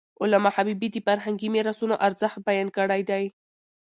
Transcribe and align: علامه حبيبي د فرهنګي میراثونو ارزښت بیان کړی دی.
علامه 0.21 0.49
حبيبي 0.55 0.87
د 0.91 0.97
فرهنګي 1.05 1.47
میراثونو 1.55 1.95
ارزښت 2.07 2.37
بیان 2.47 2.67
کړی 2.77 3.01
دی. 3.09 3.23